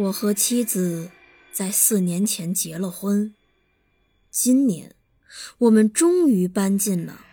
[0.00, 1.10] 我和妻子
[1.52, 3.34] 在四年前结了婚，
[4.30, 4.94] 今年
[5.58, 7.26] 我们终于搬进了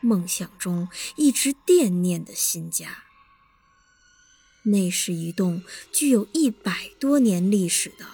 [0.00, 3.02] 梦想中一直惦念的新家。
[4.62, 5.62] 那是一栋
[5.92, 8.06] 具有一百多年历史的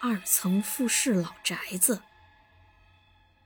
[0.00, 2.00] 二层复式老宅子。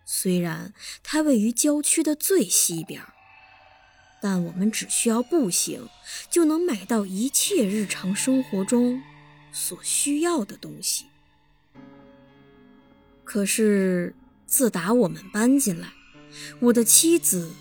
[0.05, 0.73] 虽然
[1.03, 3.03] 它位于郊区的最西边，
[4.23, 5.89] 但我们只需要步行
[6.31, 9.03] 就能买到一切日常生活中。
[9.53, 11.07] 所需要的东西。
[13.25, 14.15] 可是，
[14.47, 15.93] 自打我们搬进来，
[16.61, 17.53] 我的妻子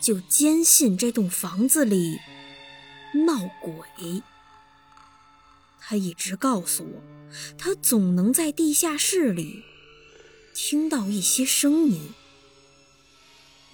[0.00, 2.18] 就坚信这栋房子里
[3.26, 4.22] 闹鬼。
[5.80, 7.02] 她一直告诉我，
[7.56, 9.62] 她总能在地下室里
[10.54, 12.12] 听到一些声音。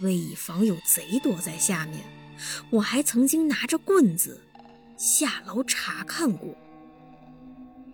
[0.01, 2.05] 为以防有贼躲在下面，
[2.71, 4.43] 我还曾经拿着棍子
[4.97, 6.55] 下楼查看过。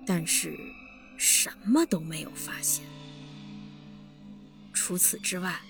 [0.06, 0.58] 但是，
[1.16, 2.84] 什么都没有发现。
[4.72, 5.60] 除此之外，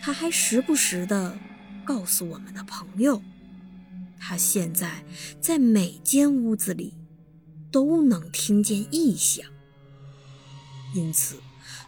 [0.00, 1.38] 他还时不时的
[1.84, 3.22] 告诉我们的朋友，
[4.18, 5.04] 他现在
[5.40, 6.94] 在每间屋子里
[7.70, 9.44] 都能听见异响。
[10.94, 11.36] 因此，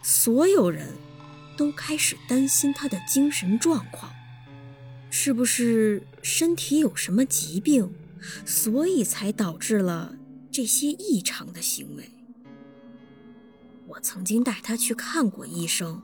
[0.03, 0.89] 所有人
[1.57, 4.13] 都开始担心他的精神状况，
[5.09, 7.91] 是不是身体有什么疾病，
[8.45, 10.15] 所以才导致了。
[10.51, 12.11] 这些异常的行为，
[13.87, 16.01] 我曾经带他去看过医生，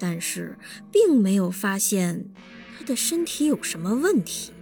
[0.00, 0.58] 但是
[0.90, 2.28] 并没有发现
[2.76, 4.52] 他的身体有什么问题。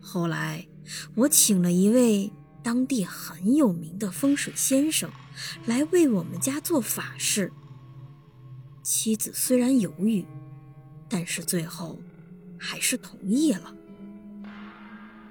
[0.00, 0.66] 后来，
[1.14, 5.10] 我请了一位当地很有名的风水先生
[5.66, 7.52] 来为我们家做法事。
[8.82, 10.24] 妻子虽然犹豫，
[11.10, 12.00] 但是最后
[12.56, 13.76] 还是同意了。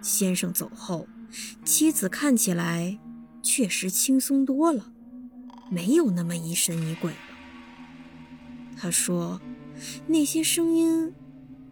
[0.03, 1.07] 先生走后。
[1.63, 2.99] 妻子看起来
[3.41, 4.91] 确实轻松多了，
[5.69, 7.17] 没有那么疑神疑鬼了。
[8.77, 9.41] 他说
[10.07, 11.13] ：“那些声音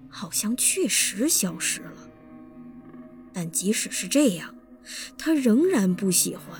[0.09, 2.09] 好像确实消失了，
[3.31, 4.56] 但即使是这样，
[5.18, 6.59] 他仍然不喜欢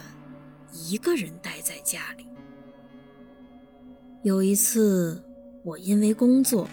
[0.72, 2.28] 一个人待在家里。”
[4.24, 5.22] 有一次，
[5.66, 6.70] 我因为工作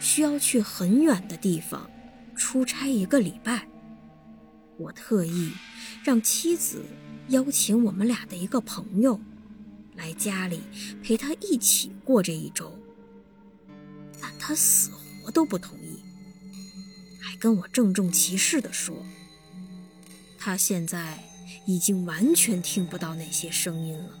[0.00, 1.90] 需要去很远的地方
[2.34, 3.66] 出差一个礼拜。
[4.80, 5.52] 我特意
[6.02, 6.82] 让妻子
[7.28, 9.20] 邀请我们俩的一个朋友
[9.94, 10.62] 来家里
[11.02, 12.78] 陪他一起过这一周，
[14.20, 16.02] 但他死活都不同意，
[17.20, 19.04] 还跟我郑重其事地说，
[20.38, 21.22] 他现在
[21.66, 24.18] 已经完全听不到那些声音了，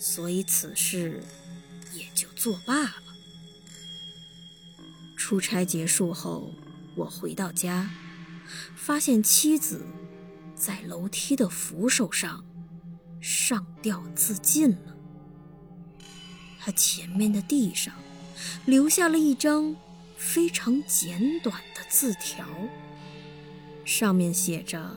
[0.00, 1.22] 所以此事
[1.92, 2.94] 也就作罢了。
[5.16, 6.52] 出差结束后，
[6.96, 7.88] 我回到家。
[8.76, 9.84] 发现妻子
[10.54, 12.44] 在楼梯的扶手上
[13.20, 14.96] 上吊自尽了。
[16.58, 17.94] 他前面的地上
[18.64, 19.76] 留下了一张
[20.16, 22.46] 非常简短的字条，
[23.84, 24.96] 上面写着：“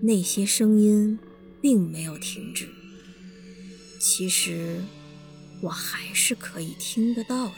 [0.00, 1.18] 那些声音
[1.60, 2.68] 并没有停止，
[4.00, 4.82] 其实
[5.60, 7.54] 我还是可以听得到的。”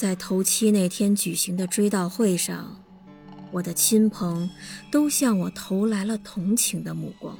[0.00, 2.82] 在头七那天举行的追悼会上，
[3.52, 4.48] 我的亲朋
[4.90, 7.38] 都向我投来了同情的目光。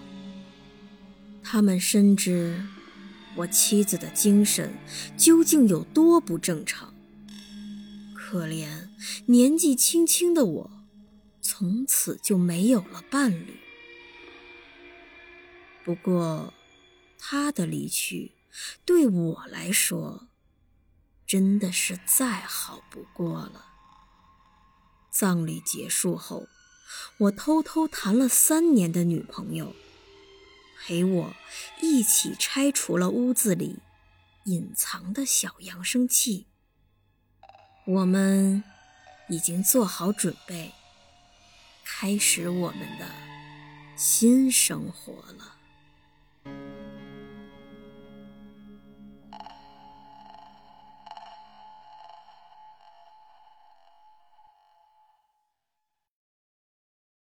[1.42, 2.62] 他们深知
[3.34, 4.74] 我妻子的精神
[5.16, 6.92] 究竟有多不正常。
[8.14, 8.88] 可怜
[9.24, 10.70] 年纪轻轻的我，
[11.40, 13.54] 从此就没有了伴侣。
[15.82, 16.52] 不过，
[17.18, 18.32] 他的离去
[18.84, 20.26] 对我来说……
[21.30, 23.66] 真的是再好不过了。
[25.12, 26.48] 葬礼结束后，
[27.18, 29.76] 我偷偷谈了三年的女朋友，
[30.80, 31.34] 陪我
[31.80, 33.78] 一起拆除了屋子里
[34.46, 36.48] 隐藏的小扬声器。
[37.86, 38.64] 我们
[39.28, 40.74] 已经做好准备，
[41.84, 43.06] 开始我们的
[43.94, 45.59] 新生活了。